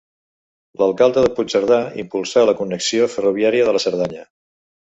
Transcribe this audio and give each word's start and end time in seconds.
L'alcalde 0.81 1.23
de 1.25 1.31
Puigcerdà 1.35 1.77
impulsà 2.05 2.47
la 2.51 2.57
connexió 2.63 3.11
ferroviària 3.17 3.69
de 3.69 3.77
la 3.79 3.87
Cerdanya. 3.89 4.27